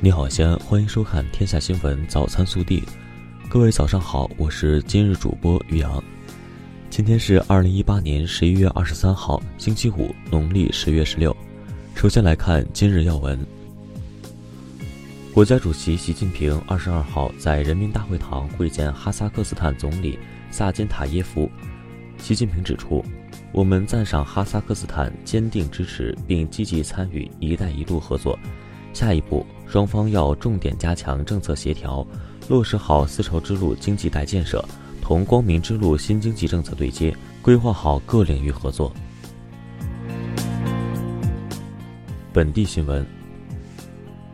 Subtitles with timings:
[0.00, 2.80] 你好，西安，欢迎收看《天下新闻早餐速递》。
[3.48, 6.00] 各位早上好，我是今日主播于洋。
[6.88, 11.36] 今天是二零一八年十一月二十三号，星期五，农历十月十六。
[11.96, 13.44] 首先来看今日要闻。
[15.34, 20.16] 国家主席习近平二十二号在人民大会堂会见哈萨克斯坦总理
[20.48, 21.50] 萨金塔耶夫。
[22.18, 23.04] 习近平指出，
[23.50, 28.38] 我们赞赏哈萨克斯坦坚定支持并积极参与“一带一路”合作。
[28.98, 32.04] 下一步，双方要重点加强政策协调，
[32.48, 34.60] 落实好丝绸之路经济带建设，
[35.00, 38.92] 同光明之路新经济政策对接，规划好各领域合作。
[42.32, 43.06] 本地新闻：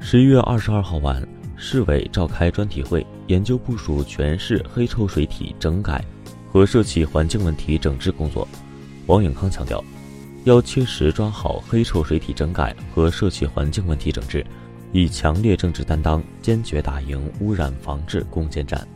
[0.01, 1.23] 十一月二十二号晚，
[1.59, 6.03] 市委召开专题会，研究部署全市黑臭水体整改
[6.51, 8.49] 和涉气环境问题整治工作。
[9.09, 9.85] 王永康强调。
[10.45, 14.45] 要切实抓好黑臭水体整改和社区环境问题整治，
[14.93, 18.87] 以强烈政治担当，坚决打赢污染防治攻坚战。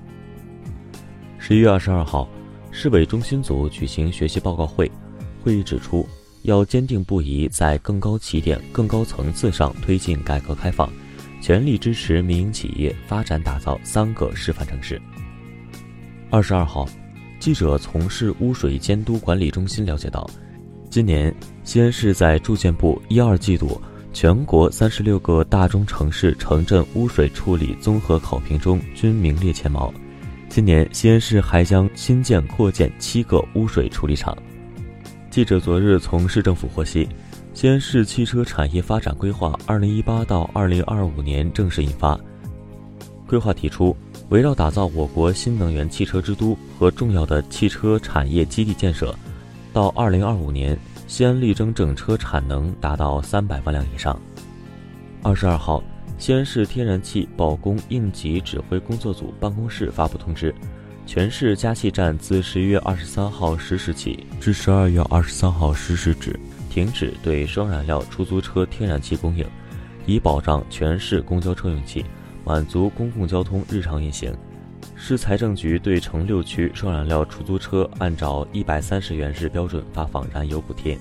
[1.38, 2.28] 十一月二十二号，
[2.70, 4.90] 市委中心组举行学习报告会，
[5.42, 6.06] 会议指出，
[6.42, 10.92] 要坚定不移在更高起点、更高层次上推进改革开放，
[11.40, 15.00] 全力支持民营企业发展打造三个示范城市。
[16.28, 16.86] 二十二号，
[17.40, 20.28] 记者从市污水监督管理中心了解到。
[20.98, 21.32] 今年，
[21.62, 23.80] 西安市在住建部一二季度
[24.12, 29.94] 全国三十六个大中城市城镇污水处理综合考评中均名列前茅。
[30.48, 34.36] 今年，西安市还将新建扩建七个污水处理厂。
[35.30, 37.08] 记者昨日从市政府获悉，
[37.54, 42.18] 西安市汽车产业发展规划（二零一八到二零二五年）正式印发。
[43.24, 43.96] 规划提出，
[44.30, 49.14] 围绕打造我国新能源汽车之都和重要的汽车产业基地建设。
[49.78, 50.76] 到二零二五年，
[51.06, 54.20] 西安力争整车产能达到三百万辆以上。
[55.22, 55.80] 二十二号，
[56.18, 60.52] 西安市天然气保供应急指挥工作组办公室发布通知，
[61.06, 66.36] 全市加气站自十一月二十三号十时起至十二月二十三号十时止，
[66.68, 69.46] 停止对双燃料出租车天然气供应，
[70.06, 72.04] 以保障全市公交车用气，
[72.44, 74.36] 满足公共交通日常运行。
[75.00, 80.98] 市财政局对城六区双燃料出租车按照一百三十元日标准发放燃油补贴。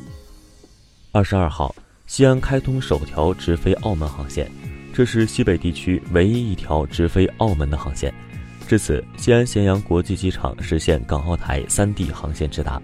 [1.11, 1.75] 二十二号，
[2.05, 4.49] 西安开通首条直飞澳门航线，
[4.93, 8.13] 这是西北地区唯一一条直飞澳门的航线。
[8.67, 12.79] 至此，西安咸阳国际机场实现港澳台三地航线直达。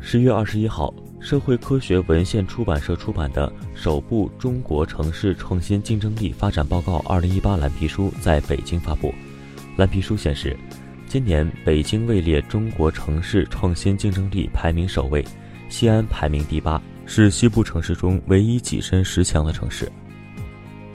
[0.00, 9.14] 十月二十一号，社会科学文献出版社出版的首部《中国城市创新竞争力发展报告（二零一八）》蓝皮书在北京发布。
[9.76, 10.56] 蓝皮书显示，
[11.06, 15.22] 今年北京位列中国城市创新竞争力排名首位，
[15.68, 19.92] 西安排名第八，是西部城市中唯一跻身十强的城市。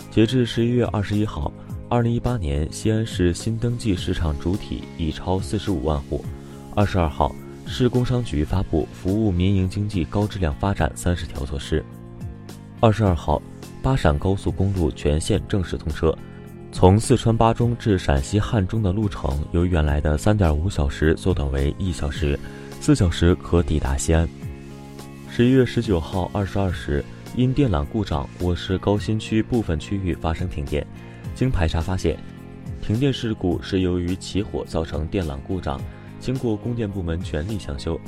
[0.09, 1.53] 截至十一月二十一号，
[1.89, 6.25] 二零一八年西安市新登记市场主体已超四十五万户。
[6.75, 7.35] 二十二号，
[7.67, 11.85] 市工商局发布服务民营经济高质量发展三十条措施。
[12.79, 13.39] 二十二号，
[13.83, 16.17] 巴陕高速公路全线正式通车。
[16.71, 22.39] 从四川巴中至陕西汉中的路程由原来的三点五小时缩短为一小时，
[22.79, 24.27] 四小时可抵达西安。
[25.29, 27.03] 十一月十九号二十二时，
[27.35, 30.85] 因电缆故障，我市高新区部分区域发生停电。
[31.35, 32.17] 经排查发现，
[32.81, 35.79] 停电事故是由于起火造成电缆故障。
[36.19, 37.99] 经过供电部门全力抢修，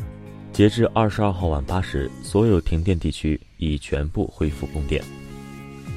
[0.52, 5.03] 截至二十二号晚八时，所有停电地区已全部恢复供电。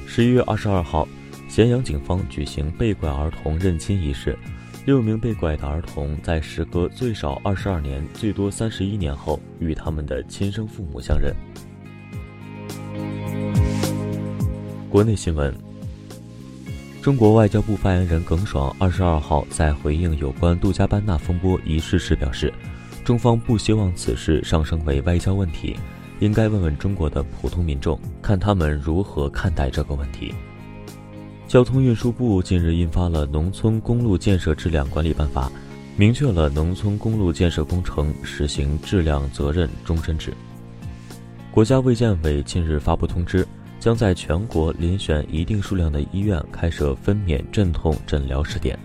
[0.05, 1.07] 十一月二十二号。
[1.47, 4.37] 咸阳警方举行被拐儿童认亲仪式，
[4.85, 11.33] 六名被拐的儿童在时隔最少二十二年、最多三十一年后与他们的亲生父母相认。
[14.89, 15.53] 国内新闻：
[17.01, 22.53] 中国外交部发言人耿爽二十二号在回应有关杜加班纳风波一事时表示，
[23.03, 25.75] 中方不希望此事上升为外交问题，
[26.19, 30.35] 应该问问中国的普通民众，看他们如何看待这个问题。
[31.47, 35.47] 交通运输部近日印发了《农村公路建设质量管理办法》，
[35.95, 40.33] 明确了农村公路建设工程实行质量责任终身制。
[41.49, 43.47] 国家卫健委近日发布通知，
[43.79, 48.77] 将在全国遴选一定数量的医院开设分娩镇痛诊疗试点。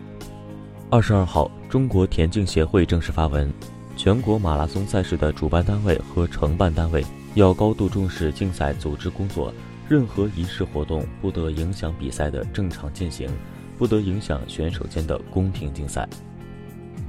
[0.88, 3.52] 二十二号，中国田径协会正式发文，
[3.96, 7.04] 全国马拉松赛事的主办单位和承办单位
[7.34, 9.52] 要高度重视竞赛组织工作。
[9.92, 13.28] 任何仪式活动不得影响比赛的正常进行，
[13.76, 16.08] 不得影响选手间的公平竞赛。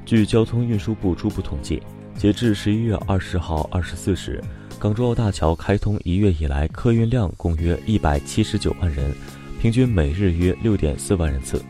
[0.06, 1.82] 据交通运输部初步统计，
[2.18, 4.44] 截至十一月二十号二十四时，
[4.78, 9.14] 港珠澳大桥开通一月以来，客运量共约一百七十九万人，
[9.62, 11.64] 平均每日约六点四万人次。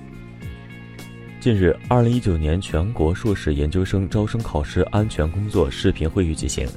[1.40, 6.68] 近日，二零一九年全国硕士研究生招生考试安全工作视频会议举行。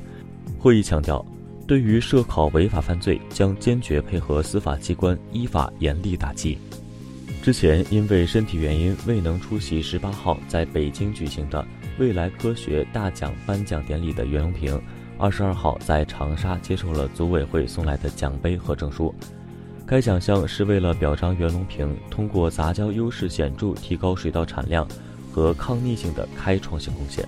[0.59, 1.25] 会议强调，
[1.67, 6.57] 对于涉考违法犯罪，将坚决配合司法机关依法严厉打击。
[7.43, 11.65] 之前因为身体原因未能出席十八号在北京举行的
[11.99, 14.81] 未来科学大奖颁奖典礼的袁隆平，
[15.19, 19.15] 二十二号在长沙接受了组委会送来的奖杯和证书。
[19.87, 24.87] 该奖项是为了表彰袁隆平通过杂交优势显著提高水稻产量
[25.33, 27.25] 和抗逆性的开创性贡献。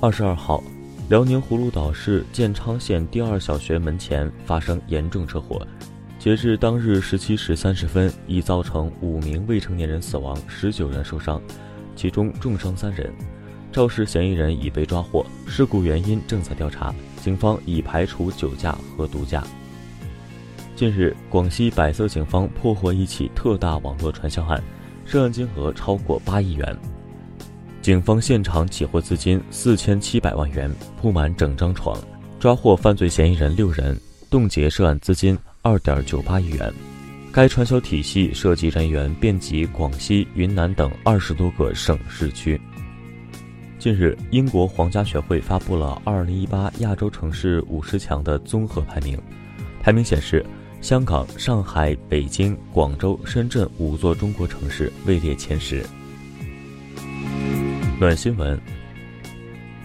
[0.00, 0.62] 二十二号，
[1.08, 5.66] 辽宁葫芦岛市建昌县第二小学门前发生严重车祸，
[6.18, 11.40] 截至当日十七时三十分，已造成五名未成年人死亡，十九人受伤，
[11.96, 13.10] 其中重伤三人。
[13.72, 19.42] 肇事嫌疑人已被抓获，事故原因正在调查，警方已排除酒驾和毒驾。
[20.76, 24.62] 近日，广西百色警方破获一起特大网络传销案，
[25.06, 26.76] 涉案金额超过八亿元。
[27.88, 30.70] 警方现场起获资金四千七百万元，
[31.00, 31.98] 铺满整张床，
[32.38, 33.98] 抓获犯罪嫌疑人六人，
[34.28, 36.70] 冻结涉案资金二点九八亿元。
[37.32, 42.60] 该传销体系涉及人员遍及广西、云南等二十多个省市区。
[43.78, 49.18] 近日，英国皇家学会发布了二零一八亚洲城市五十强的综合排名，
[49.82, 50.44] 排名显示。
[50.82, 55.82] 香港、上海、北京、广州、深圳五座中国城市位列前十。
[58.00, 58.56] 暖新闻：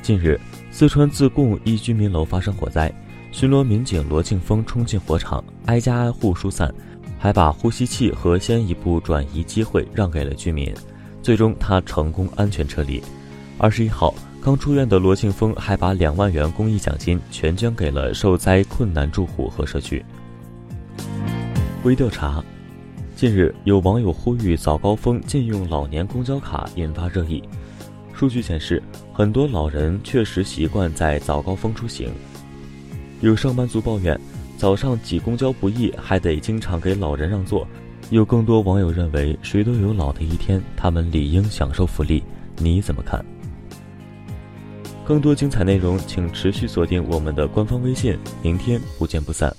[0.04, 0.40] 近日，
[0.70, 2.94] 四川自贡一居民楼发生火灾，
[3.32, 6.72] 巡逻民警罗庆峰冲进火场，挨家挨户疏散，
[7.18, 10.72] 还把呼吸器和先一步转移机会让给了居民，
[11.24, 13.02] 最终他成功安全撤离。
[13.58, 20.06] 二十一号，刚出院的罗庆峰还把两万元公益奖金全捐给了受灾困难住户和社区。
[21.84, 22.44] 微调查，
[23.16, 27.42] 近日有网友呼吁早高峰禁用老年公交卡，引发热议。
[28.14, 28.82] 数据显示，
[29.12, 32.10] 很多老人确实习惯在早高峰出行。
[33.22, 34.18] 有上班族抱怨，
[34.58, 37.68] 早上挤公交不易，还得经常给老人让座。
[38.10, 42.24] 有更多网友认为，谁都有老的一天，他们理应享受福利。
[42.58, 43.24] 你怎么看？
[45.06, 48.18] 更多精彩内容，请持续锁定我们的官方微信。
[48.42, 49.54] 明天不见不散。